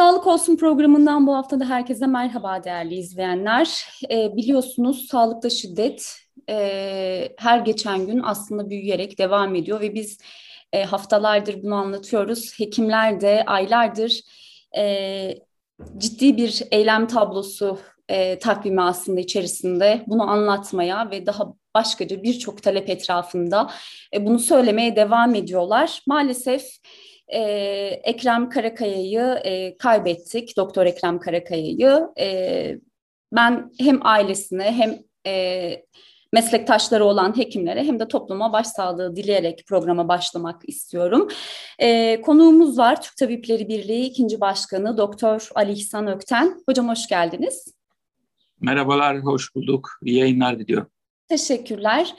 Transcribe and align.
Sağlık 0.00 0.26
Olsun 0.26 0.56
programından 0.56 1.26
bu 1.26 1.34
hafta 1.34 1.60
da 1.60 1.64
herkese 1.64 2.06
merhaba 2.06 2.64
değerli 2.64 2.94
izleyenler. 2.94 3.84
E, 4.10 4.36
biliyorsunuz 4.36 5.06
sağlıkta 5.10 5.50
şiddet 5.50 6.16
e, 6.50 7.28
her 7.38 7.58
geçen 7.58 8.06
gün 8.06 8.20
aslında 8.24 8.70
büyüyerek 8.70 9.18
devam 9.18 9.54
ediyor 9.54 9.80
ve 9.80 9.94
biz 9.94 10.18
e, 10.72 10.84
haftalardır 10.84 11.62
bunu 11.62 11.74
anlatıyoruz. 11.74 12.58
Hekimler 12.58 13.20
de 13.20 13.44
aylardır 13.46 14.20
e, 14.76 15.34
ciddi 15.98 16.36
bir 16.36 16.62
eylem 16.70 17.06
tablosu 17.06 17.78
e, 18.08 18.38
takvimi 18.38 18.82
aslında 18.82 19.20
içerisinde 19.20 20.04
bunu 20.06 20.30
anlatmaya 20.30 21.10
ve 21.10 21.26
daha 21.26 21.44
başkaca 21.74 22.22
birçok 22.22 22.62
talep 22.62 22.90
etrafında 22.90 23.70
e, 24.14 24.26
bunu 24.26 24.38
söylemeye 24.38 24.96
devam 24.96 25.34
ediyorlar. 25.34 26.02
Maalesef 26.06 26.62
e, 27.32 27.40
Ekrem 28.04 28.48
Karakaya'yı 28.48 29.40
e, 29.44 29.76
kaybettik, 29.76 30.56
Doktor 30.56 30.86
Ekrem 30.86 31.18
Karakaya'yı. 31.18 32.08
E, 32.20 32.78
ben 33.32 33.70
hem 33.78 34.06
ailesine 34.06 34.72
hem 34.72 34.98
e, 35.26 35.84
meslektaşları 36.32 37.04
olan 37.04 37.36
hekimlere 37.36 37.84
hem 37.84 38.00
de 38.00 38.08
topluma 38.08 38.52
başsağlığı 38.52 39.16
dileyerek 39.16 39.64
programa 39.66 40.08
başlamak 40.08 40.68
istiyorum. 40.68 41.28
E, 41.78 42.20
konuğumuz 42.20 42.78
var 42.78 43.02
Türk 43.02 43.16
Tabipleri 43.16 43.68
Birliği 43.68 44.04
ikinci 44.04 44.40
Başkanı 44.40 44.96
Doktor 44.96 45.48
Ali 45.54 45.72
İhsan 45.72 46.06
Ökten. 46.06 46.62
Hocam 46.68 46.88
hoş 46.88 47.08
geldiniz. 47.08 47.74
Merhabalar, 48.60 49.18
hoş 49.18 49.54
bulduk. 49.54 49.90
İyi 50.02 50.18
yayınlar 50.18 50.58
diliyorum. 50.58 50.90
Teşekkürler. 51.28 52.14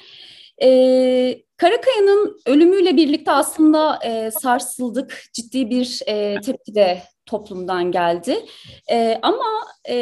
Ee, 0.63 1.41
Karakaya'nın 1.61 2.41
ölümüyle 2.45 2.97
birlikte 2.97 3.31
aslında 3.31 3.99
e, 4.05 4.31
sarsıldık. 4.31 5.23
Ciddi 5.33 5.69
bir 5.69 5.99
e, 6.07 6.41
tepki 6.41 6.75
de 6.75 7.03
toplumdan 7.25 7.91
geldi. 7.91 8.45
E, 8.91 9.19
ama 9.21 9.45
e, 9.89 9.95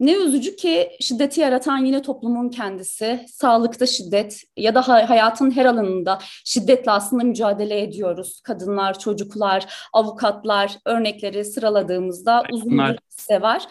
ne 0.00 0.12
üzücü 0.12 0.56
ki 0.56 0.90
şiddeti 1.00 1.40
yaratan 1.40 1.84
yine 1.84 2.02
toplumun 2.02 2.48
kendisi. 2.48 3.24
Sağlıkta 3.28 3.86
şiddet 3.86 4.42
ya 4.56 4.74
da 4.74 4.88
hayatın 4.88 5.50
her 5.50 5.64
alanında 5.64 6.18
şiddetle 6.44 6.90
aslında 6.90 7.24
mücadele 7.24 7.82
ediyoruz. 7.82 8.40
Kadınlar, 8.40 8.98
çocuklar, 8.98 9.66
avukatlar 9.92 10.78
örnekleri 10.84 11.44
sıraladığımızda 11.44 12.42
uzun 12.52 12.70
Bunlar, 12.70 12.92
bir 12.92 12.98
liste 13.10 13.42
var. 13.42 13.62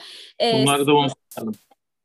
Ee, 0.41 0.61
bunları 0.61 0.87
da 0.87 0.93
unutmayalım. 0.95 1.55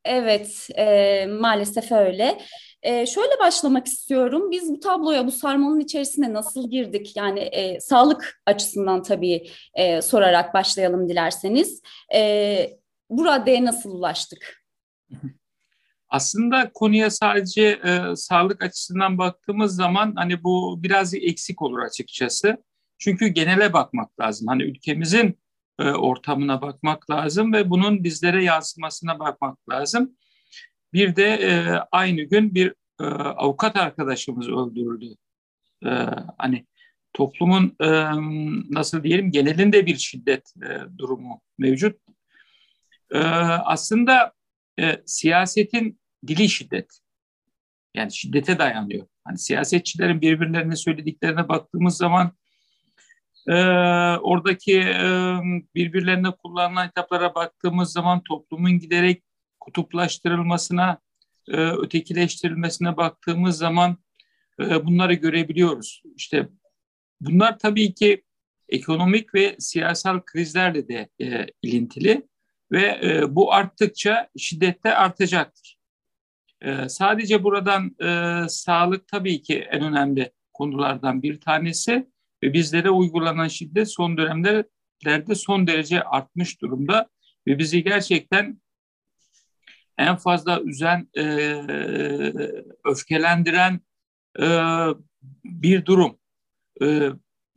Evet, 0.04 0.68
e, 0.76 1.26
maalesef 1.26 1.92
öyle. 1.92 2.38
E, 2.82 3.06
şöyle 3.06 3.38
başlamak 3.40 3.86
istiyorum. 3.86 4.50
Biz 4.50 4.70
bu 4.72 4.80
tabloya, 4.80 5.26
bu 5.26 5.30
sarmalın 5.30 5.80
içerisine 5.80 6.32
nasıl 6.32 6.70
girdik? 6.70 7.16
Yani 7.16 7.40
e, 7.40 7.80
sağlık 7.80 8.42
açısından 8.46 9.02
tabii 9.02 9.46
e, 9.74 10.02
sorarak 10.02 10.54
başlayalım 10.54 11.08
dilerseniz. 11.08 11.82
E, 12.14 12.78
bu 13.10 13.24
raddeye 13.24 13.64
nasıl 13.64 13.90
ulaştık? 13.90 14.62
Aslında 16.08 16.70
konuya 16.74 17.10
sadece 17.10 17.62
e, 17.62 18.16
sağlık 18.16 18.62
açısından 18.64 19.18
baktığımız 19.18 19.76
zaman 19.76 20.12
hani 20.16 20.44
bu 20.44 20.82
biraz 20.82 21.14
eksik 21.14 21.62
olur 21.62 21.78
açıkçası. 21.78 22.56
Çünkü 22.98 23.26
genele 23.26 23.72
bakmak 23.72 24.20
lazım. 24.20 24.48
Hani 24.48 24.62
ülkemizin 24.62 25.38
e, 25.78 25.90
ortamına 25.90 26.62
bakmak 26.62 27.10
lazım 27.10 27.52
ve 27.52 27.70
bunun 27.70 28.04
bizlere 28.04 28.44
yansımasına 28.44 29.18
bakmak 29.18 29.68
lazım. 29.68 30.16
Bir 30.92 31.16
de 31.16 31.24
e, 31.24 31.78
aynı 31.92 32.22
gün 32.22 32.54
bir 32.54 32.74
e, 33.00 33.04
avukat 33.04 33.76
arkadaşımız 33.76 34.48
öldürüldü. 34.48 35.14
E, 35.84 35.90
hani 36.38 36.66
toplumun 37.12 37.76
e, 37.80 37.88
nasıl 38.70 39.02
diyelim 39.02 39.30
genelinde 39.30 39.86
bir 39.86 39.96
şiddet 39.96 40.54
e, 40.62 40.98
durumu 40.98 41.40
mevcut. 41.58 41.96
E, 43.10 43.18
aslında 43.18 44.32
e, 44.80 45.02
siyasetin 45.06 46.00
dili 46.26 46.48
şiddet. 46.48 46.98
Yani 47.94 48.12
şiddete 48.12 48.58
dayanıyor. 48.58 49.06
Hani 49.24 49.38
siyasetçilerin 49.38 50.20
birbirlerine 50.20 50.76
söylediklerine 50.76 51.48
baktığımız 51.48 51.96
zaman 51.96 52.32
e, 53.48 53.54
oradaki 54.16 54.80
e, 54.80 55.06
birbirlerine 55.74 56.30
kullanılan 56.30 56.86
hitaplara 56.86 57.34
baktığımız 57.34 57.92
zaman 57.92 58.22
toplumun 58.22 58.78
giderek 58.78 59.22
kutuplaştırılmasına, 59.62 60.98
e, 61.48 61.56
ötekileştirilmesine 61.56 62.96
baktığımız 62.96 63.58
zaman 63.58 63.96
e, 64.60 64.86
bunları 64.86 65.14
görebiliyoruz. 65.14 66.02
İşte 66.16 66.48
bunlar 67.20 67.58
tabii 67.58 67.94
ki 67.94 68.22
ekonomik 68.68 69.34
ve 69.34 69.56
siyasal 69.58 70.20
krizlerle 70.20 70.88
de 70.88 71.08
e, 71.20 71.46
ilintili 71.62 72.28
ve 72.72 73.00
e, 73.04 73.34
bu 73.34 73.52
arttıkça 73.52 74.28
şiddette 74.38 74.94
artacaktır. 74.94 75.78
E, 76.60 76.88
sadece 76.88 77.44
buradan 77.44 77.96
e, 78.00 78.48
sağlık 78.48 79.08
tabii 79.08 79.42
ki 79.42 79.58
en 79.58 79.82
önemli 79.82 80.32
konulardan 80.52 81.22
bir 81.22 81.40
tanesi 81.40 82.06
ve 82.42 82.52
bizlere 82.52 82.90
uygulanan 82.90 83.48
şiddet 83.48 83.90
son 83.90 84.16
dönemlerde 84.16 85.34
son 85.34 85.66
derece 85.66 86.02
artmış 86.02 86.60
durumda 86.60 87.08
ve 87.46 87.58
bizi 87.58 87.84
gerçekten 87.84 88.62
en 89.98 90.16
fazla 90.16 90.60
üzen, 90.60 91.08
e, 91.16 91.22
öfkelendiren 92.84 93.80
e, 94.40 94.46
bir 95.44 95.84
durum. 95.84 96.18
E, 96.82 96.86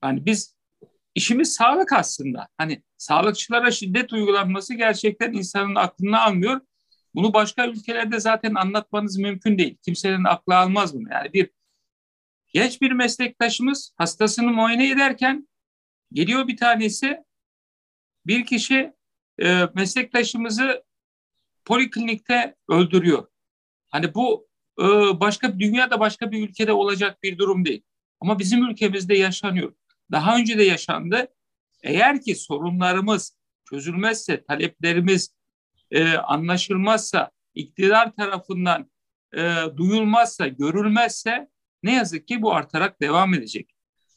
yani 0.04 0.26
biz 0.26 0.56
işimiz 1.16 1.54
sağlık 1.54 1.94
aslında. 1.94 2.48
Hani 2.58 2.84
sağlıkçılara 2.98 3.72
şiddet 3.72 4.14
uygulanması 4.14 4.74
gerçekten 4.74 5.34
insanın 5.34 5.76
aklını 5.76 6.22
almıyor. 6.22 6.62
Bunu 7.16 7.34
başka 7.34 7.68
ülkelerde 7.68 8.20
zaten 8.20 8.56
anlatmanız 8.56 9.18
mümkün 9.18 9.58
değil. 9.58 9.78
Kimsenin 9.82 10.24
aklı 10.24 10.58
almaz 10.58 10.94
bunu. 10.94 11.12
Yani 11.12 11.34
bir 11.34 11.50
genç 12.54 12.82
bir 12.82 12.92
meslektaşımız 12.92 13.94
hastasını 13.98 14.52
muayene 14.52 14.90
ederken 14.90 15.48
geliyor 16.14 16.48
bir 16.48 16.58
tanesi 16.58 17.24
bir 18.26 18.46
kişi 18.46 18.94
e, 19.42 19.66
meslektaşımızı 19.76 20.84
poliklinikte 21.66 22.56
öldürüyor. 22.70 23.28
Hani 23.88 24.14
bu 24.14 24.48
e, 24.80 24.84
başka 25.20 25.54
bir 25.54 25.60
dünyada 25.60 26.00
başka 26.00 26.32
bir 26.32 26.50
ülkede 26.50 26.72
olacak 26.72 27.24
bir 27.24 27.38
durum 27.38 27.66
değil. 27.66 27.84
Ama 28.20 28.40
bizim 28.40 28.70
ülkemizde 28.70 29.18
yaşanıyor. 29.18 29.74
Daha 30.12 30.38
önce 30.38 30.58
de 30.58 30.64
yaşandı. 30.64 31.28
Eğer 31.84 32.22
ki 32.22 32.36
sorunlarımız 32.36 33.38
çözülmezse, 33.70 34.44
taleplerimiz 34.44 35.36
e, 35.92 36.14
anlaşılmazsa, 36.14 37.32
iktidar 37.54 38.16
tarafından 38.16 38.92
e, 39.38 39.56
duyulmazsa, 39.78 40.48
görülmezse 40.48 41.50
ne 41.84 41.94
yazık 41.94 42.28
ki 42.28 42.42
bu 42.42 42.54
artarak 42.54 43.02
devam 43.02 43.34
edecek. 43.34 43.76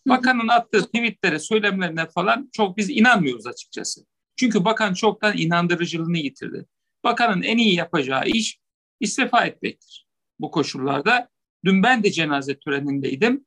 Bakanın 0.08 0.48
attığı 0.48 0.86
tweetlere, 0.86 1.38
söylemlerine 1.38 2.06
falan 2.06 2.50
çok 2.52 2.76
biz 2.76 2.90
inanmıyoruz 2.90 3.46
açıkçası. 3.46 4.06
Çünkü 4.36 4.64
bakan 4.64 4.94
çoktan 4.94 5.36
inandırıcılığını 5.36 6.18
yitirdi. 6.18 6.66
Bakanın 7.08 7.42
en 7.42 7.58
iyi 7.58 7.74
yapacağı 7.74 8.26
iş 8.26 8.58
istifa 9.00 9.44
etmektir 9.44 10.06
bu 10.40 10.50
koşullarda. 10.50 11.28
Dün 11.64 11.82
ben 11.82 12.02
de 12.02 12.10
cenaze 12.10 12.58
törenindeydim. 12.58 13.44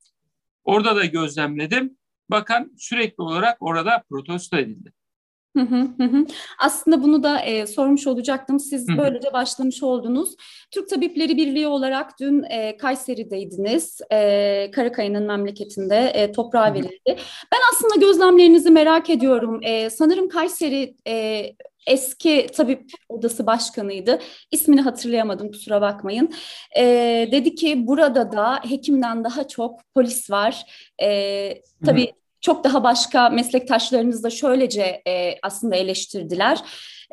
Orada 0.64 0.96
da 0.96 1.06
gözlemledim. 1.06 1.98
Bakan 2.30 2.72
sürekli 2.78 3.24
olarak 3.24 3.58
orada 3.60 4.04
protesto 4.10 4.58
edildi. 4.58 4.94
Hı 5.58 5.62
hı 5.64 6.04
hı. 6.04 6.26
Aslında 6.60 7.04
bunu 7.04 7.24
da 7.24 7.40
e, 7.40 7.68
sormuş 7.68 8.08
olacaktım. 8.08 8.60
Siz 8.60 8.88
böylece 8.98 9.34
başlamış 9.34 9.84
oldunuz. 9.84 10.36
Türk 10.72 10.90
Tabipleri 10.90 11.38
Birliği 11.38 11.68
olarak 11.68 12.20
dün 12.20 12.44
e, 12.44 12.78
Kayseri'deydiniz. 12.78 14.02
E, 14.12 14.72
Karakaya'nın 14.72 15.28
memleketinde 15.28 15.98
e, 15.98 16.32
toprağa 16.32 16.74
verildi. 16.74 17.18
Ben 17.52 17.60
aslında 17.74 18.06
gözlemlerinizi 18.06 18.72
merak 18.72 19.10
ediyorum. 19.10 19.60
E, 19.64 19.90
sanırım 19.90 20.30
Kayseri 20.30 20.96
e, 21.08 21.46
eski 21.88 22.48
tabip 22.54 22.92
odası 23.10 23.46
başkanıydı. 23.46 24.20
İsmini 24.52 24.82
hatırlayamadım 24.82 25.52
kusura 25.52 25.82
bakmayın. 25.82 26.34
E, 26.78 26.84
dedi 27.32 27.56
ki 27.56 27.88
burada 27.88 28.32
da 28.32 28.60
hekimden 28.70 29.24
daha 29.24 29.48
çok 29.48 29.80
polis 29.96 30.32
var. 30.32 30.66
E, 31.02 31.62
tabii 31.86 32.08
hı 32.08 32.22
çok 32.42 32.64
daha 32.64 32.84
başka 32.84 33.30
meslektaşlarımız 33.30 34.24
da 34.24 34.30
şöylece 34.30 35.02
e, 35.08 35.36
aslında 35.44 35.76
eleştirdiler. 35.76 36.60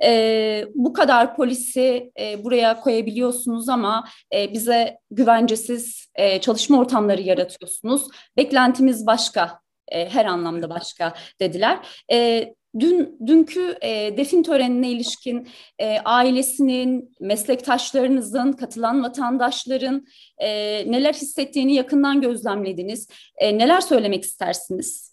E, 0.03 0.65
bu 0.75 0.93
kadar 0.93 1.37
polisi 1.37 2.13
e, 2.21 2.45
buraya 2.45 2.81
koyabiliyorsunuz 2.81 3.69
ama 3.69 4.05
e, 4.35 4.53
bize 4.53 4.99
güvencesiz 5.11 6.09
e, 6.15 6.41
çalışma 6.41 6.79
ortamları 6.79 7.23
yaratıyorsunuz. 7.23 8.09
Beklentimiz 8.37 9.07
başka, 9.07 9.61
e, 9.89 10.09
her 10.09 10.25
anlamda 10.25 10.71
başka 10.71 11.15
dediler. 11.41 11.79
E, 12.13 12.49
Dün 12.81 13.19
dünkü 13.27 13.79
e, 13.83 14.17
defin 14.17 14.43
törenine 14.43 14.91
ilişkin 14.91 15.49
e, 15.79 15.99
ailesinin, 15.99 17.15
meslektaşlarınızın, 17.21 18.53
katılan 18.53 19.03
vatandaşların 19.03 20.07
e, 20.39 20.49
neler 20.93 21.15
hissettiğini 21.15 21.75
yakından 21.75 22.21
gözlemlediniz. 22.21 23.09
E, 23.37 23.59
neler 23.59 23.81
söylemek 23.81 24.25
istersiniz? 24.25 25.13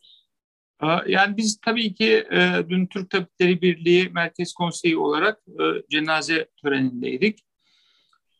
Yani 1.07 1.37
biz 1.37 1.59
tabii 1.65 1.93
ki 1.93 2.25
e, 2.31 2.69
dün 2.69 2.85
Türk 2.87 3.09
Tabipleri 3.09 3.61
Birliği 3.61 4.09
Merkez 4.09 4.53
Konseyi 4.53 4.97
olarak 4.97 5.39
e, 5.47 5.63
cenaze 5.89 6.47
törenindeydik. 6.61 7.39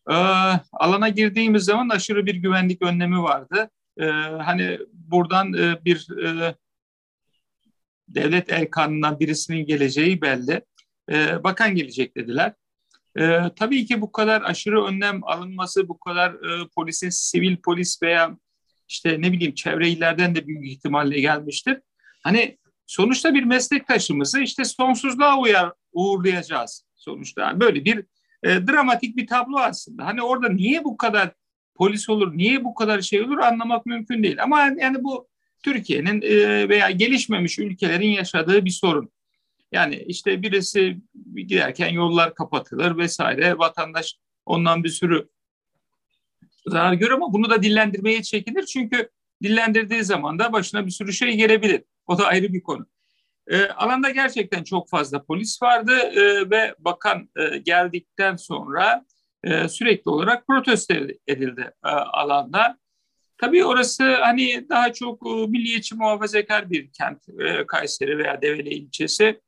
E, 0.09 0.15
alana 0.73 1.09
girdiğimiz 1.09 1.63
zaman 1.63 1.89
aşırı 1.89 2.25
bir 2.25 2.35
güvenlik 2.35 2.81
önlemi 2.81 3.23
vardı. 3.23 3.69
E, 3.99 4.05
hani 4.45 4.79
buradan 4.93 5.53
e, 5.53 5.85
bir 5.85 6.07
e, 6.25 6.55
devlet 8.07 8.51
erkanından 8.51 9.19
birisinin 9.19 9.65
geleceği 9.65 10.21
belli. 10.21 10.61
E, 11.11 11.43
bakan 11.43 11.75
gelecek 11.75 12.17
dediler. 12.17 12.53
E, 13.17 13.39
tabii 13.55 13.85
ki 13.85 14.01
bu 14.01 14.11
kadar 14.11 14.41
aşırı 14.41 14.85
önlem 14.85 15.23
alınması, 15.23 15.87
bu 15.87 15.99
kadar 15.99 16.31
e, 16.33 16.67
polisin 16.75 17.09
sivil 17.09 17.57
polis 17.57 18.03
veya 18.03 18.37
işte 18.87 19.21
ne 19.21 19.31
bileyim 19.31 19.55
çevre 19.55 19.89
illerden 19.89 20.35
de 20.35 20.47
büyük 20.47 20.65
ihtimalle 20.65 21.19
gelmiştir. 21.19 21.77
Hani 22.23 22.57
sonuçta 22.85 23.33
bir 23.33 23.43
meslektaşımızı 23.43 24.39
işte 24.39 24.65
sonsuzluğa 24.65 25.39
uyar, 25.39 25.71
uğurlayacağız 25.93 26.85
sonuçta. 26.95 27.41
Yani 27.41 27.59
böyle 27.59 27.85
bir 27.85 28.05
e, 28.43 28.67
dramatik 28.67 29.17
bir 29.17 29.27
tablo 29.27 29.57
aslında. 29.57 30.05
Hani 30.05 30.21
orada 30.21 30.49
niye 30.49 30.83
bu 30.83 30.97
kadar 30.97 31.31
polis 31.75 32.09
olur, 32.09 32.37
niye 32.37 32.63
bu 32.63 32.73
kadar 32.73 33.01
şey 33.01 33.21
olur 33.21 33.37
anlamak 33.37 33.85
mümkün 33.85 34.23
değil. 34.23 34.43
Ama 34.43 34.61
yani 34.61 35.03
bu 35.03 35.27
Türkiye'nin 35.65 36.21
e, 36.21 36.69
veya 36.69 36.91
gelişmemiş 36.91 37.59
ülkelerin 37.59 38.07
yaşadığı 38.07 38.65
bir 38.65 38.69
sorun. 38.69 39.11
Yani 39.71 39.95
işte 39.95 40.41
birisi 40.41 40.97
giderken 41.35 41.89
yollar 41.89 42.35
kapatılır 42.35 42.97
vesaire. 42.97 43.57
Vatandaş 43.57 44.15
ondan 44.45 44.83
bir 44.83 44.89
sürü 44.89 45.29
zarar 46.67 46.93
görür 46.93 47.11
ama 47.11 47.33
bunu 47.33 47.49
da 47.49 47.63
dillendirmeye 47.63 48.23
çekinir. 48.23 48.65
Çünkü 48.65 49.09
dillendirdiği 49.43 50.03
zaman 50.03 50.39
da 50.39 50.53
başına 50.53 50.85
bir 50.85 50.91
sürü 50.91 51.13
şey 51.13 51.37
gelebilir. 51.37 51.83
O 52.07 52.17
da 52.17 52.25
ayrı 52.27 52.53
bir 52.53 52.63
konu. 52.63 52.85
E, 53.47 53.65
alanda 53.65 54.09
gerçekten 54.09 54.63
çok 54.63 54.89
fazla 54.89 55.23
polis 55.23 55.61
vardı 55.61 55.97
e, 55.97 56.49
ve 56.49 56.75
bakan 56.79 57.29
e, 57.37 57.57
geldikten 57.57 58.35
sonra 58.35 59.05
e, 59.43 59.67
sürekli 59.67 60.09
olarak 60.11 60.47
protesto 60.47 60.93
edildi 61.27 61.71
e, 61.85 61.89
alanda. 61.89 62.77
Tabii 63.37 63.65
orası 63.65 64.15
hani 64.15 64.69
daha 64.69 64.93
çok 64.93 65.27
e, 65.27 65.29
milliyetçi 65.29 65.95
muhafazakar 65.95 66.69
bir 66.69 66.91
kent 66.91 67.29
e, 67.39 67.65
Kayseri 67.65 68.17
veya 68.17 68.41
Develi 68.41 68.69
ilçesi. 68.69 69.41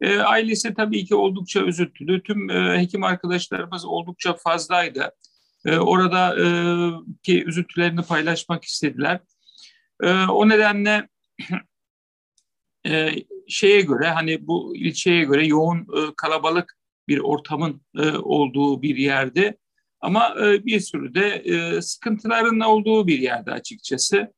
E, 0.00 0.18
ailesi 0.18 0.74
tabii 0.74 1.04
ki 1.04 1.14
oldukça 1.14 1.60
üzüntülü. 1.60 2.22
Tüm 2.22 2.48
hekim 2.50 3.04
arkadaşlarımız 3.04 3.84
oldukça 3.84 4.34
fazlaydı. 4.34 5.12
Orada 5.66 6.36
ki 7.22 7.44
üzüntülerini 7.44 8.02
paylaşmak 8.02 8.64
istediler. 8.64 9.20
O 10.28 10.48
nedenle 10.48 11.08
şeye 13.48 13.80
göre 13.80 14.08
hani 14.08 14.46
bu 14.46 14.76
ilçeye 14.76 15.24
göre 15.24 15.46
yoğun 15.46 15.86
kalabalık 16.16 16.78
bir 17.08 17.18
ortamın 17.18 17.82
olduğu 18.22 18.82
bir 18.82 18.96
yerde 18.96 19.58
ama 20.02 20.34
e, 20.44 20.64
bir 20.64 20.80
sürü 20.80 21.14
de 21.14 21.28
e, 21.28 21.82
sıkıntıların 21.82 22.60
olduğu 22.60 23.06
bir 23.06 23.18
yerde 23.18 23.52
açıkçası. 23.52 24.32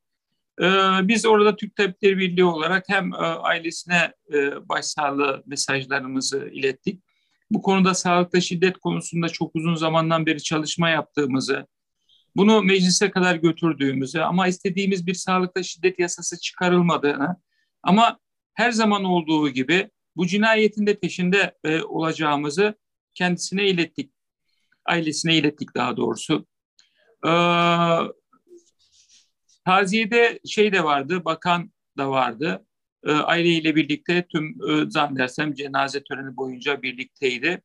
E, 0.60 0.66
biz 1.02 1.26
orada 1.26 1.56
Türk 1.56 1.76
Tabipleri 1.76 2.18
Birliği 2.18 2.44
olarak 2.44 2.84
hem 2.88 3.14
e, 3.14 3.16
ailesine 3.16 4.12
e, 4.32 4.68
başsağlığı 4.68 5.42
mesajlarımızı 5.46 6.50
ilettik. 6.52 7.02
Bu 7.50 7.62
konuda 7.62 7.94
sağlıkta 7.94 8.40
şiddet 8.40 8.78
konusunda 8.78 9.28
çok 9.28 9.56
uzun 9.56 9.74
zamandan 9.74 10.26
beri 10.26 10.42
çalışma 10.42 10.88
yaptığımızı, 10.88 11.66
bunu 12.36 12.62
meclise 12.62 13.10
kadar 13.10 13.36
götürdüğümüzü 13.36 14.18
ama 14.18 14.48
istediğimiz 14.48 15.06
bir 15.06 15.14
sağlıkta 15.14 15.62
şiddet 15.62 15.98
yasası 15.98 16.40
çıkarılmadığını 16.40 17.36
ama 17.82 18.18
her 18.54 18.70
zaman 18.70 19.04
olduğu 19.04 19.48
gibi 19.48 19.90
bu 20.16 20.26
cinayetin 20.26 20.86
de 20.86 20.98
peşinde 20.98 21.54
e, 21.64 21.82
olacağımızı 21.82 22.74
kendisine 23.14 23.68
ilettik. 23.68 24.13
Ailesine 24.86 25.36
ilettik 25.36 25.74
daha 25.74 25.96
doğrusu. 25.96 26.46
Ee, 27.26 27.30
taziyede 29.64 30.40
şey 30.46 30.72
de 30.72 30.84
vardı, 30.84 31.24
bakan 31.24 31.72
da 31.98 32.10
vardı. 32.10 32.66
Ee, 33.06 33.12
aileyle 33.12 33.76
birlikte 33.76 34.26
tüm 34.32 34.44
e, 34.44 34.90
zannedersem 34.90 35.54
cenaze 35.54 36.02
töreni 36.04 36.36
boyunca 36.36 36.82
birlikteydi. 36.82 37.62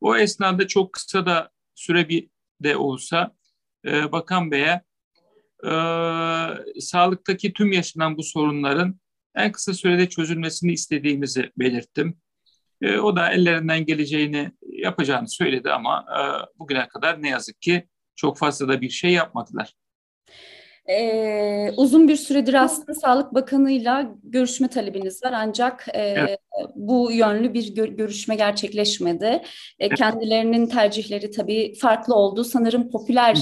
O 0.00 0.16
esnada 0.16 0.66
çok 0.66 0.92
kısa 0.92 1.26
da 1.26 1.50
süre 1.74 2.08
bir 2.08 2.28
de 2.60 2.76
olsa 2.76 3.34
e, 3.86 4.12
Bakan 4.12 4.50
Bey'e 4.50 4.82
e, 5.64 5.70
sağlıktaki 6.80 7.52
tüm 7.52 7.72
yaşanan 7.72 8.16
bu 8.16 8.22
sorunların 8.22 9.00
en 9.34 9.52
kısa 9.52 9.74
sürede 9.74 10.08
çözülmesini 10.08 10.72
istediğimizi 10.72 11.52
belirttim. 11.58 12.16
E, 12.82 12.98
o 12.98 13.16
da 13.16 13.32
ellerinden 13.32 13.86
geleceğini 13.86 14.52
yapacağını 14.82 15.28
söyledi 15.28 15.70
ama 15.70 16.06
e, 16.10 16.20
bugüne 16.58 16.88
kadar 16.88 17.22
ne 17.22 17.28
yazık 17.28 17.62
ki 17.62 17.88
çok 18.16 18.38
fazla 18.38 18.68
da 18.68 18.80
bir 18.80 18.90
şey 18.90 19.10
yapmadılar. 19.10 19.74
Ee, 20.88 21.70
uzun 21.76 22.08
bir 22.08 22.16
süredir 22.16 22.54
aslında 22.54 22.94
Sağlık 22.94 23.34
Bakanı'yla 23.34 24.14
görüşme 24.22 24.68
talebiniz 24.68 25.24
var 25.24 25.32
ancak 25.34 25.86
e, 25.94 26.00
evet. 26.00 26.38
bu 26.74 27.12
yönlü 27.12 27.54
bir 27.54 27.74
gör- 27.74 27.88
görüşme 27.88 28.36
gerçekleşmedi. 28.36 29.42
E, 29.78 29.88
kendilerinin 29.88 30.66
tercihleri 30.66 31.30
tabii 31.30 31.74
farklı 31.74 32.14
oldu. 32.14 32.44
Sanırım 32.44 32.90
popüler 32.90 33.38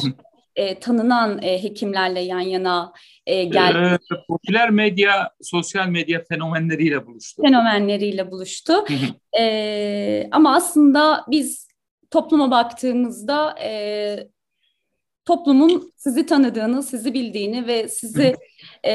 e, 0.56 0.80
tanınan 0.80 1.42
e, 1.42 1.62
hekimlerle 1.62 2.20
yan 2.20 2.40
yana 2.40 2.92
e, 3.30 3.44
geldi. 3.44 3.98
E, 4.12 4.16
popüler 4.28 4.70
medya, 4.70 5.30
sosyal 5.42 5.88
medya 5.88 6.24
fenomenleriyle 6.28 7.06
buluştu. 7.06 7.42
Fenomenleriyle 7.42 8.30
buluştu. 8.30 8.72
e, 9.38 10.28
ama 10.30 10.54
aslında 10.54 11.24
biz 11.30 11.68
topluma 12.10 12.50
baktığımızda 12.50 13.54
e, 13.62 13.70
toplumun 15.24 15.92
sizi 15.96 16.26
tanıdığını, 16.26 16.82
sizi 16.82 17.14
bildiğini 17.14 17.66
ve 17.66 17.88
sizi 17.88 18.34
e, 18.84 18.92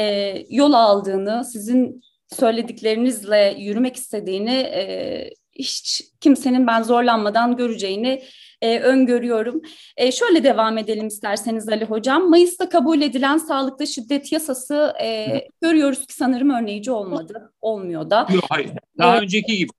yol 0.49 0.73
aldığını, 0.73 1.45
sizin 1.45 2.01
söylediklerinizle 2.27 3.55
yürümek 3.57 3.95
istediğini 3.95 4.53
e, 4.53 5.29
hiç 5.53 6.03
kimsenin 6.21 6.67
ben 6.67 6.83
zorlanmadan 6.83 7.57
göreceğini 7.57 8.23
e, 8.65 8.79
öngörüyorum. 8.79 9.61
E, 9.97 10.11
şöyle 10.11 10.43
devam 10.43 10.77
edelim 10.77 11.07
isterseniz 11.07 11.69
Ali 11.69 11.85
Hocam. 11.85 12.29
Mayıs'ta 12.29 12.69
kabul 12.69 13.01
edilen 13.01 13.37
sağlıkta 13.37 13.85
şiddet 13.85 14.31
yasası 14.31 14.93
e, 15.03 15.27
görüyoruz 15.61 16.05
ki 16.05 16.13
sanırım 16.13 16.49
örneğici 16.49 16.91
olmadı. 16.91 17.53
Olmuyor 17.61 18.09
da. 18.09 18.27
Yok 18.33 18.43
hayır. 18.49 18.71
Daha 18.97 19.17
ee, 19.17 19.19
önceki 19.19 19.57
gibi. 19.57 19.69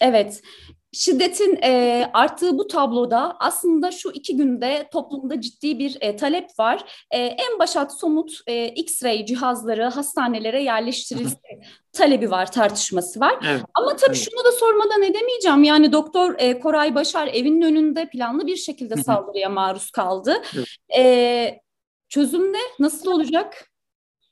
Evet. 0.00 0.42
Şiddetin 0.96 1.58
e, 1.62 2.04
arttığı 2.14 2.58
bu 2.58 2.66
tabloda 2.66 3.36
aslında 3.40 3.90
şu 3.90 4.10
iki 4.10 4.36
günde 4.36 4.88
toplumda 4.92 5.40
ciddi 5.40 5.78
bir 5.78 5.96
e, 6.00 6.16
talep 6.16 6.50
var. 6.58 7.04
E, 7.10 7.18
en 7.18 7.58
başat 7.58 8.00
somut 8.00 8.40
e, 8.46 8.68
X-ray 8.68 9.26
cihazları 9.26 9.84
hastanelere 9.84 10.62
yerleştirilse 10.62 11.36
talebi 11.92 12.30
var, 12.30 12.52
tartışması 12.52 13.20
var. 13.20 13.34
Evet. 13.48 13.62
Ama 13.74 13.96
tabii 13.96 14.16
evet. 14.16 14.28
şunu 14.30 14.44
da 14.44 14.52
sormadan 14.52 15.02
edemeyeceğim. 15.02 15.64
Yani 15.64 15.92
Doktor 15.92 16.34
e, 16.38 16.58
Koray 16.60 16.94
Başar 16.94 17.26
evinin 17.26 17.62
önünde 17.62 18.08
planlı 18.08 18.46
bir 18.46 18.56
şekilde 18.56 18.96
saldırıya 18.96 19.48
maruz 19.48 19.90
kaldı. 19.90 20.42
Evet. 20.56 20.66
E, 20.98 21.60
çözüm 22.08 22.52
ne? 22.52 22.60
Nasıl 22.78 23.10
olacak? 23.10 23.70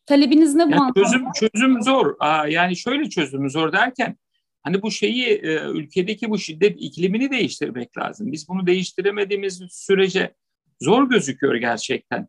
Talebiniz 0.06 0.54
ne 0.54 0.66
bu 0.66 0.71
yani 0.71 0.92
Çözüm, 0.94 1.25
çözüm 1.33 1.83
zor. 1.83 2.16
Aa, 2.21 2.47
yani 2.47 2.76
şöyle 2.76 3.11
çözüm 3.11 3.50
zor 3.50 3.73
derken 3.73 4.16
Hani 4.64 4.83
bu 4.83 4.90
şeyi 4.90 5.26
e, 5.26 5.64
ülkedeki 5.64 6.30
bu 6.30 6.38
şiddet 6.38 6.76
iklimini 6.80 7.30
değiştirmek 7.30 7.99
lazım. 7.99 8.33
Biz 8.33 8.49
bunu 8.49 8.66
değiştiremediğimiz 8.66 9.62
sürece 9.71 10.35
zor 10.80 11.11
gözüküyor 11.11 11.54
gerçekten. 11.54 12.28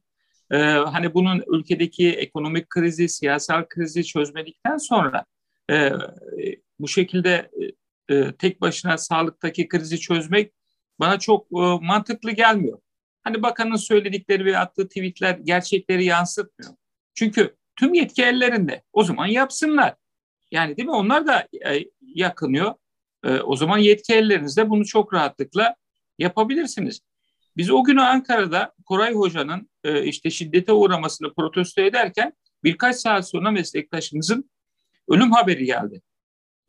E, 0.51 0.57
hani 0.67 1.13
bunun 1.13 1.43
ülkedeki 1.47 2.09
ekonomik 2.09 2.69
krizi, 2.69 3.09
siyasal 3.09 3.65
krizi 3.69 4.03
çözmedikten 4.03 4.77
sonra 4.77 5.25
e, 5.71 5.91
bu 6.79 6.87
şekilde 6.87 7.51
tek 8.39 8.61
başına 8.61 8.97
sağlıktaki 8.97 9.67
krizi 9.67 9.99
çözmek 9.99 10.53
bana 10.99 11.19
çok 11.19 11.51
mantıklı 11.81 12.31
gelmiyor. 12.31 12.79
Hani 13.23 13.43
bakanın 13.43 13.75
söyledikleri 13.75 14.45
ve 14.45 14.57
attığı 14.57 14.87
tweetler 14.87 15.37
gerçekleri 15.43 16.05
yansıtmıyor. 16.05 16.73
Çünkü 17.13 17.55
tüm 17.75 17.93
yetki 17.93 18.23
ellerinde. 18.23 18.83
O 18.93 19.03
zaman 19.03 19.25
yapsınlar. 19.25 19.95
Yani 20.51 20.77
değil 20.77 20.87
mi? 20.87 20.95
Onlar 20.95 21.27
da 21.27 21.47
yakınıyor. 22.15 22.73
E, 23.23 23.39
o 23.39 23.55
zaman 23.55 23.77
yetki 23.77 24.13
ellerinizde 24.13 24.69
bunu 24.69 24.85
çok 24.85 25.13
rahatlıkla 25.13 25.75
yapabilirsiniz. 26.19 27.01
Biz 27.57 27.71
o 27.71 27.83
günü 27.83 28.01
Ankara'da 28.01 28.73
Koray 28.85 29.13
Hoca'nın 29.13 29.69
e, 29.83 30.03
işte 30.03 30.29
şiddete 30.29 30.73
uğramasını 30.73 31.33
protesto 31.33 31.81
ederken 31.81 32.33
birkaç 32.63 32.95
saat 32.95 33.29
sonra 33.29 33.51
meslektaşımızın 33.51 34.49
ölüm 35.07 35.31
haberi 35.31 35.65
geldi. 35.65 36.01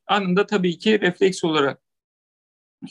Anında 0.07 0.47
tabii 0.47 0.79
ki 0.79 1.01
refleks 1.01 1.45
olarak 1.45 1.81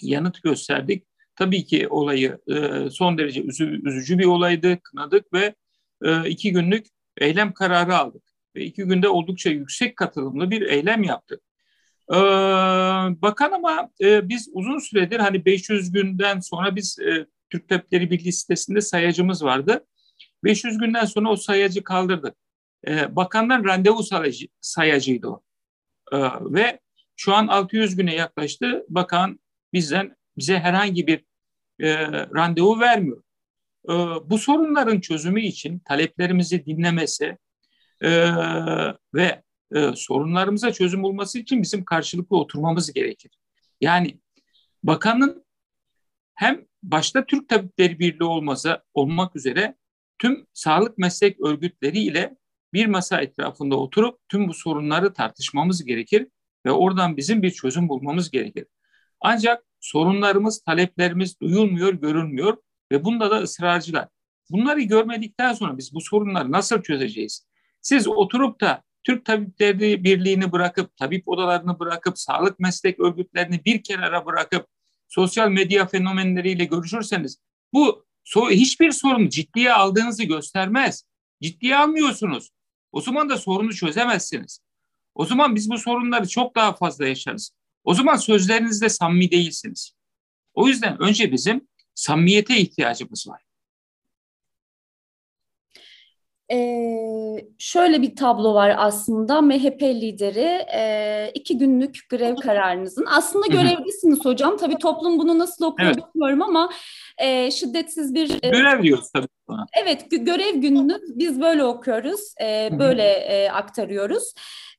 yanıt 0.02 0.44
gösterdik. 0.44 1.08
Tabii 1.36 1.66
ki 1.66 1.88
olayı 1.90 2.38
e, 2.48 2.90
son 2.90 3.18
derece 3.18 3.42
üzü, 3.44 3.82
üzücü 3.86 4.20
bir 4.20 4.26
olaydı, 4.26 4.80
kınadık 4.84 5.34
ve 5.34 5.56
e, 6.04 6.30
iki 6.30 6.52
günlük 6.52 6.86
eylem 7.18 7.54
kararı 7.54 7.98
aldık. 7.98 8.24
ve 8.56 8.64
iki 8.64 8.84
günde 8.84 9.10
oldukça 9.10 9.50
yüksek 9.50 9.96
katılımlı 9.96 10.52
bir 10.52 10.62
eylem 10.62 11.04
yaptık. 11.04 11.42
Ee, 12.12 12.16
bakan 13.22 13.52
ama 13.52 13.90
e, 14.02 14.30
biz 14.30 14.50
uzun 14.54 14.80
süredir 14.80 15.20
hani 15.20 15.46
500 15.46 15.92
günden 15.92 16.40
sonra 16.40 16.76
biz 16.76 17.00
e, 17.00 17.26
Türk 17.50 17.70
Tabipleri 17.70 18.12
Birliği 18.12 18.34
sitesinde 18.34 18.82
sayacımız 18.82 19.44
vardı. 19.44 19.86
500 20.44 20.78
günden 20.78 21.06
sonra 21.06 21.30
o 21.30 21.36
sayacı 21.36 21.84
kaldırdık. 21.84 22.36
Ee, 22.88 23.16
bakandan 23.16 23.66
randevu 23.66 24.04
sayacı, 24.04 24.48
sayacıydı 24.62 25.28
o. 25.28 25.44
Ee, 26.12 26.18
ve 26.42 26.80
şu 27.16 27.34
an 27.34 27.48
600 27.48 27.96
güne 27.96 28.16
yaklaştı. 28.16 28.86
Bakan 28.90 29.40
bizden 29.74 30.16
bize 30.38 30.60
herhangi 30.60 31.08
bir 31.08 31.26
e, 31.80 32.08
randevu 32.12 32.80
vermiyor. 32.80 33.24
E, 33.90 33.94
bu 34.30 34.38
sorunların 34.38 35.00
çözümü 35.00 35.42
için 35.42 35.80
taleplerimizi 35.80 36.66
dinlemesi 36.66 37.38
e, 38.02 38.10
ve 39.14 39.44
e, 39.75 39.96
sorunlarımıza 39.96 40.74
çözüm 40.74 41.03
bulması 41.03 41.39
için 41.39 41.62
bizim 41.62 41.86
karşılıklı 41.86 42.38
oturmamız 42.38 42.94
gerekir. 42.94 43.32
Yani 43.82 44.20
bakanın 44.84 45.46
hem 46.36 46.65
başta 46.84 47.25
Türk 47.25 47.50
Tabipleri 47.50 48.00
Birliği 48.00 48.24
olmasa 48.24 48.84
olmak 48.94 49.36
üzere 49.36 49.75
tüm 50.20 50.48
sağlık 50.53 50.98
meslek 50.98 51.39
örgütleri 51.41 52.00
ile 52.00 52.36
bir 52.74 52.86
masa 52.86 53.22
etrafında 53.22 53.75
oturup 53.75 54.20
tüm 54.29 54.48
bu 54.48 54.53
sorunları 54.53 55.13
tartışmamız 55.13 55.86
gerekir 55.86 56.27
ve 56.65 56.72
oradan 56.72 57.17
bizim 57.17 57.41
bir 57.41 57.51
çözüm 57.51 57.89
bulmamız 57.89 58.32
gerekir. 58.32 58.65
Ancak 59.22 59.63
sorunlarımız, 59.79 60.62
taleplerimiz 60.62 61.41
duyulmuyor, 61.41 61.94
görülmüyor 61.94 62.58
ve 62.91 63.05
bunda 63.05 63.32
da 63.32 63.36
ısrarcılar. 63.41 64.08
Bunları 64.50 64.82
görmedikten 64.82 65.53
sonra 65.53 65.77
biz 65.77 65.94
bu 65.94 66.01
sorunları 66.01 66.51
nasıl 66.51 66.82
çözeceğiz? 66.82 67.48
Siz 67.82 68.08
oturup 68.08 68.62
da 68.62 68.84
Türk 69.06 69.26
Tabipleri 69.26 70.04
Birliği'ni 70.04 70.52
bırakıp, 70.52 70.98
tabip 70.98 71.28
odalarını 71.28 71.80
bırakıp, 71.80 72.20
sağlık 72.20 72.60
meslek 72.60 73.00
örgütlerini 73.00 73.66
bir 73.66 73.84
kenara 73.84 74.26
bırakıp, 74.26 74.68
sosyal 75.08 75.50
medya 75.50 75.86
fenomenleriyle 75.86 76.66
görüşürseniz 76.66 77.38
bu 77.74 78.06
so 78.24 78.50
hiçbir 78.50 78.92
sorun 78.92 79.30
ciddiye 79.30 79.74
aldığınızı 79.74 80.24
göstermez. 80.24 81.06
Ciddiye 81.42 81.78
almıyorsunuz. 81.78 82.52
O 82.92 83.02
zaman 83.02 83.30
da 83.30 83.38
sorunu 83.38 83.74
çözemezsiniz. 83.74 84.60
O 85.16 85.26
zaman 85.26 85.56
biz 85.56 85.70
bu 85.70 85.78
sorunları 85.78 86.28
çok 86.28 86.56
daha 86.56 86.74
fazla 86.74 87.08
yaşarız. 87.08 87.52
O 87.84 87.94
zaman 87.94 88.16
sözlerinizde 88.16 88.90
samimi 88.90 89.32
değilsiniz. 89.32 89.92
O 90.54 90.68
yüzden 90.68 91.02
önce 91.02 91.32
bizim 91.32 91.68
samimiyete 91.96 92.58
ihtiyacımız 92.58 93.28
var. 93.28 93.45
Ee, 96.52 97.36
şöyle 97.60 98.02
bir 98.02 98.16
tablo 98.16 98.54
var 98.54 98.75
aslında. 98.78 99.42
MHP 99.42 99.82
lideri 99.82 100.66
e, 100.75 101.32
iki 101.34 101.58
günlük 101.58 101.98
grev 102.10 102.36
kararınızın. 102.36 103.06
Aslında 103.18 103.48
görevlisiniz 103.48 104.25
hocam. 104.25 104.58
Tabii 104.58 104.78
toplum 104.78 105.20
bunu 105.20 105.40
nasıl 105.40 105.66
okuyor 105.66 105.92
evet. 105.96 106.04
bilmiyorum 106.16 106.42
ama 106.42 106.70
e, 107.18 107.52
şiddetsiz 107.52 108.14
bir 108.16 108.44
e, 108.44 108.50
görev 108.50 108.84
diyoruz 108.84 109.10
tabii 109.14 109.28
buna. 109.48 109.66
Evet 109.84 110.06
görev 110.12 110.56
gününü 110.56 111.00
biz 111.08 111.42
böyle 111.42 111.64
okuyoruz. 111.64 112.34
E, 112.42 112.70
böyle 112.80 113.04
e, 113.04 113.50
aktarıyoruz. 113.50 114.34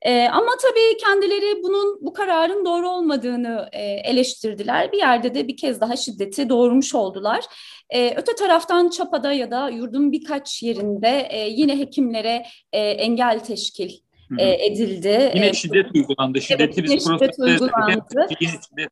E, 0.06 0.28
ama 0.28 0.50
tabii 0.62 0.96
kendileri 1.00 1.62
bunun 1.62 1.98
bu 2.00 2.12
kararın 2.12 2.64
doğru 2.64 2.88
olmadığını 2.88 3.68
e, 3.72 3.82
eleştirdiler. 3.82 4.92
Bir 4.92 4.98
yerde 4.98 5.34
de 5.34 5.48
bir 5.48 5.56
kez 5.56 5.80
daha 5.80 5.96
şiddeti 5.96 6.48
doğurmuş 6.48 6.94
oldular. 6.94 7.44
E, 7.90 8.14
öte 8.16 8.34
taraftan 8.34 8.88
Çapa'da 8.88 9.32
ya 9.32 9.50
da 9.50 9.68
yurdun 9.68 10.12
birkaç 10.12 10.62
yerinde 10.62 11.26
e, 11.30 11.48
yine 11.48 11.78
hekimlere 11.78 12.46
e, 12.72 12.80
engel 12.80 13.40
teşkil 13.40 13.90
e, 14.38 14.66
edildi. 14.66 15.32
Yine 15.34 15.52
şiddet 15.52 15.86
uygulandı. 15.94 16.40
Şiddeti 16.40 16.80
evet, 16.80 16.90
biz 16.90 17.04
şiddet 17.04 17.38
uygulandı. 17.38 18.26
Yine 18.40 18.52
şiddet 18.52 18.90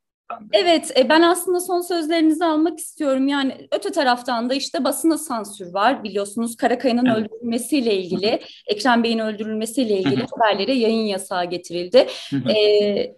Evet, 0.53 0.93
e, 0.99 1.09
ben 1.09 1.23
aslında 1.23 1.61
son 1.61 1.81
sözlerinizi 1.81 2.45
almak 2.45 2.79
istiyorum. 2.79 3.29
Yani 3.29 3.69
öte 3.73 3.91
taraftan 3.91 4.50
da 4.50 4.55
işte 4.55 4.85
basına 4.85 5.19
sansür 5.19 5.75
var. 5.75 6.05
Biliyorsunuz 6.05 6.57
Karakaya'nın 6.57 7.07
evet. 7.07 7.17
öldürülmesiyle 7.17 7.97
ilgili, 7.97 8.41
Ekrem 8.67 9.03
Bey'in 9.03 9.19
öldürülmesiyle 9.19 9.99
ilgili 9.99 10.26
haberlere 10.37 10.73
yayın 10.73 11.07
yasağı 11.07 11.45
getirildi. 11.45 12.07
ee, 12.57 13.17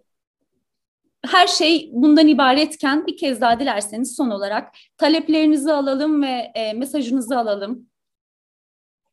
her 1.24 1.46
şey 1.46 1.90
bundan 1.92 2.28
ibaretken 2.28 3.06
bir 3.06 3.16
kez 3.16 3.40
daha 3.40 3.60
dilerseniz 3.60 4.16
son 4.16 4.30
olarak 4.30 4.74
taleplerinizi 4.96 5.72
alalım 5.72 6.22
ve 6.22 6.52
e, 6.54 6.72
mesajınızı 6.72 7.38
alalım. 7.38 7.86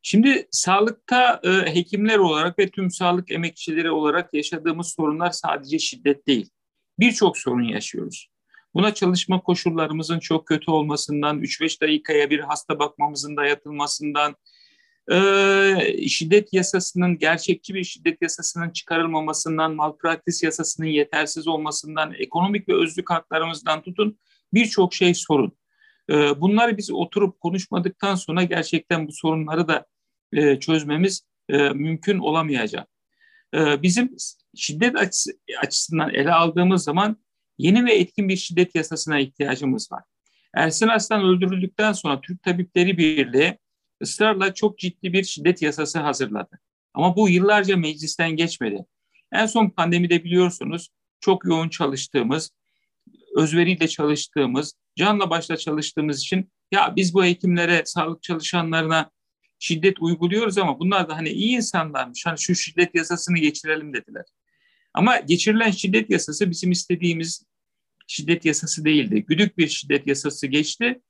Şimdi 0.01 0.47
sağlıkta 0.51 1.41
e, 1.43 1.75
hekimler 1.75 2.17
olarak 2.17 2.59
ve 2.59 2.69
tüm 2.69 2.91
sağlık 2.91 3.31
emekçileri 3.31 3.91
olarak 3.91 4.33
yaşadığımız 4.33 4.87
sorunlar 4.87 5.31
sadece 5.31 5.79
şiddet 5.79 6.27
değil 6.27 6.49
birçok 6.99 7.37
sorun 7.37 7.63
yaşıyoruz. 7.63 8.29
Buna 8.73 8.93
çalışma 8.93 9.41
koşullarımızın 9.41 10.19
çok 10.19 10.47
kötü 10.47 10.71
olmasından, 10.71 11.41
3-5 11.41 11.81
dakikaya 11.81 12.29
bir 12.29 12.39
hasta 12.39 12.79
bakmamızın 12.79 13.37
dayatılmasından, 13.37 14.35
e, 15.11 16.07
şiddet 16.07 16.53
yasasının, 16.53 17.17
gerçekçi 17.17 17.73
bir 17.73 17.83
şiddet 17.83 18.21
yasasının 18.21 18.69
çıkarılmamasından, 18.69 19.75
malpraktis 19.75 20.43
yasasının 20.43 20.87
yetersiz 20.87 21.47
olmasından, 21.47 22.13
ekonomik 22.13 22.69
ve 22.69 22.75
özlük 22.75 23.09
haklarımızdan 23.09 23.81
tutun 23.81 24.19
birçok 24.53 24.93
şey 24.93 25.13
sorun. 25.13 25.57
E, 26.09 26.41
bunları 26.41 26.77
biz 26.77 26.91
oturup 26.91 27.39
konuşmadıktan 27.39 28.15
sonra 28.15 28.43
gerçekten 28.43 29.07
bu 29.07 29.11
sorunları 29.11 29.67
da 29.67 29.85
e, 30.33 30.59
çözmemiz 30.59 31.27
mümkün 31.73 32.19
olamayacak. 32.19 32.87
Bizim 33.53 34.15
şiddet 34.55 34.95
açısından 35.61 36.09
ele 36.09 36.33
aldığımız 36.33 36.83
zaman 36.83 37.17
yeni 37.57 37.85
ve 37.85 37.95
etkin 37.95 38.29
bir 38.29 38.35
şiddet 38.35 38.75
yasasına 38.75 39.19
ihtiyacımız 39.19 39.91
var. 39.91 40.03
Ersin 40.53 40.87
Aslan 40.87 41.23
öldürüldükten 41.23 41.93
sonra 41.93 42.21
Türk 42.21 42.43
Tabipleri 42.43 42.97
Birliği 42.97 43.57
ısrarla 44.01 44.53
çok 44.53 44.79
ciddi 44.79 45.13
bir 45.13 45.23
şiddet 45.23 45.61
yasası 45.61 45.99
hazırladı. 45.99 46.59
Ama 46.93 47.15
bu 47.15 47.29
yıllarca 47.29 47.77
meclisten 47.77 48.31
geçmedi. 48.31 48.85
En 49.31 49.45
son 49.45 49.69
pandemide 49.69 50.23
biliyorsunuz 50.23 50.89
çok 51.19 51.45
yoğun 51.45 51.69
çalıştığımız, 51.69 52.51
özveriyle 53.35 53.87
çalıştığımız, 53.87 54.73
canla 54.95 55.29
başla 55.29 55.57
çalıştığımız 55.57 56.19
için 56.19 56.51
ya 56.71 56.93
biz 56.95 57.13
bu 57.13 57.23
hekimlere, 57.23 57.81
sağlık 57.85 58.23
çalışanlarına 58.23 59.11
şiddet 59.59 59.99
uyguluyoruz 59.99 60.57
ama 60.57 60.79
bunlar 60.79 61.09
da 61.09 61.17
hani 61.17 61.29
iyi 61.29 61.55
insanlarmış. 61.55 62.25
Hani 62.25 62.39
şu 62.39 62.55
şiddet 62.55 62.95
yasasını 62.95 63.37
geçirelim 63.37 63.93
dediler. 63.93 64.25
Ama 64.93 65.19
geçirilen 65.19 65.71
şiddet 65.71 66.09
yasası 66.09 66.49
bizim 66.49 66.71
istediğimiz 66.71 67.45
şiddet 68.07 68.45
yasası 68.45 68.85
değildi. 68.85 69.25
Güdük 69.27 69.57
bir 69.57 69.67
şiddet 69.67 70.07
yasası 70.07 70.47
geçti 70.47 71.01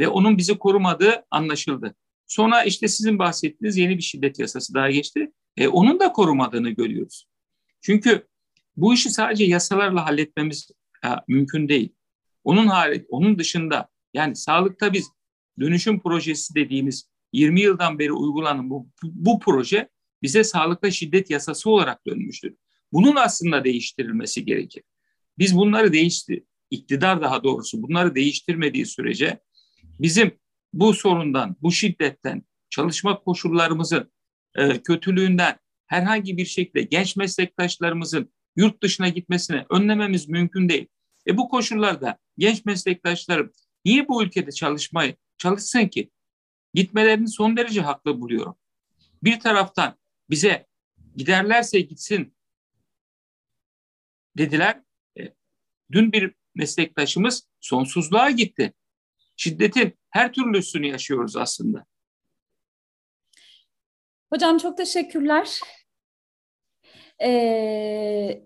ve 0.00 0.08
onun 0.08 0.38
bizi 0.38 0.58
korumadığı 0.58 1.26
anlaşıldı. 1.30 1.94
Sonra 2.26 2.64
işte 2.64 2.88
sizin 2.88 3.18
bahsettiğiniz 3.18 3.76
yeni 3.76 3.96
bir 3.96 4.02
şiddet 4.02 4.38
yasası 4.38 4.74
daha 4.74 4.90
geçti. 4.90 5.32
E, 5.56 5.68
onun 5.68 6.00
da 6.00 6.12
korumadığını 6.12 6.70
görüyoruz. 6.70 7.26
Çünkü 7.80 8.26
bu 8.76 8.94
işi 8.94 9.10
sadece 9.10 9.44
yasalarla 9.44 10.06
halletmemiz 10.06 10.70
e, 11.04 11.08
mümkün 11.28 11.68
değil. 11.68 11.94
Onun 12.44 12.66
hariç, 12.66 13.04
onun 13.08 13.38
dışında 13.38 13.88
yani 14.14 14.36
sağlıkta 14.36 14.92
biz 14.92 15.10
dönüşüm 15.60 16.00
projesi 16.00 16.54
dediğimiz 16.54 17.10
20 17.32 17.60
yıldan 17.60 17.98
beri 17.98 18.12
uygulanan 18.12 18.70
bu, 18.70 18.88
bu 19.02 19.40
proje 19.40 19.88
bize 20.22 20.44
sağlıkta 20.44 20.90
şiddet 20.90 21.30
yasası 21.30 21.70
olarak 21.70 22.06
dönmüştür. 22.06 22.54
Bunun 22.92 23.16
aslında 23.16 23.64
değiştirilmesi 23.64 24.44
gerekir. 24.44 24.82
Biz 25.38 25.56
bunları 25.56 25.92
değişti, 25.92 26.44
iktidar 26.70 27.22
daha 27.22 27.44
doğrusu 27.44 27.82
bunları 27.82 28.14
değiştirmediği 28.14 28.86
sürece 28.86 29.40
bizim 30.00 30.32
bu 30.72 30.94
sorundan, 30.94 31.56
bu 31.62 31.72
şiddetten, 31.72 32.42
çalışma 32.70 33.20
koşullarımızın 33.20 34.12
e, 34.54 34.82
kötülüğünden 34.82 35.58
herhangi 35.86 36.36
bir 36.36 36.44
şekilde 36.44 36.82
genç 36.82 37.16
meslektaşlarımızın 37.16 38.32
yurt 38.56 38.82
dışına 38.82 39.08
gitmesini 39.08 39.64
önlememiz 39.70 40.28
mümkün 40.28 40.68
değil. 40.68 40.86
E 41.26 41.36
bu 41.36 41.48
koşullarda 41.48 42.18
genç 42.38 42.64
meslektaşlarım 42.64 43.52
niye 43.84 44.08
bu 44.08 44.22
ülkede 44.22 44.52
çalışmayı 44.52 45.16
çalışsın 45.38 45.86
ki? 45.86 46.10
Gitmelerini 46.74 47.28
son 47.28 47.56
derece 47.56 47.80
haklı 47.80 48.20
buluyorum. 48.20 48.54
Bir 49.22 49.40
taraftan 49.40 49.99
bize 50.30 50.66
giderlerse 51.16 51.80
gitsin 51.80 52.34
dediler. 54.38 54.80
E, 55.18 55.22
dün 55.92 56.12
bir 56.12 56.34
meslektaşımız 56.54 57.48
sonsuzluğa 57.60 58.30
gitti. 58.30 58.72
Şiddetin 59.36 59.98
her 60.10 60.32
türlüsünü 60.32 60.86
yaşıyoruz 60.86 61.36
aslında. 61.36 61.86
Hocam 64.32 64.58
çok 64.58 64.76
teşekkürler. 64.76 65.60
Ee, 67.22 68.42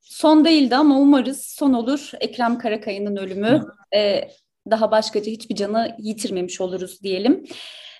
son 0.00 0.44
değildi 0.44 0.76
ama 0.76 0.98
umarız 0.98 1.44
son 1.44 1.72
olur 1.72 2.10
Ekrem 2.20 2.58
Karakaya'nın 2.58 3.16
ölümü. 3.16 3.64
Ee, 3.94 4.28
daha 4.70 4.90
başkaca 4.90 5.32
hiçbir 5.32 5.54
canı 5.54 5.96
yitirmemiş 5.98 6.60
oluruz 6.60 7.02
diyelim. 7.02 7.46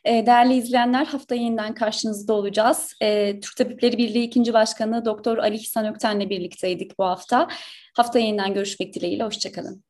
E, 0.05 0.27
değerli 0.27 0.55
izleyenler 0.55 1.05
hafta 1.05 1.35
yeniden 1.35 1.75
karşınızda 1.75 2.33
olacağız. 2.33 2.95
E, 3.03 3.41
Türk 3.41 3.57
Tabipleri 3.57 3.99
Birliği 3.99 4.25
2. 4.25 4.53
Başkanı 4.53 5.05
Doktor 5.05 5.39
Ali 5.39 5.57
İhsan 5.57 5.95
Ökten'le 5.95 6.31
birlikteydik 6.31 6.99
bu 6.99 7.05
hafta. 7.05 7.49
Hafta 7.97 8.19
yeniden 8.19 8.55
görüşmek 8.55 8.95
dileğiyle. 8.95 9.25
Hoşçakalın. 9.25 9.90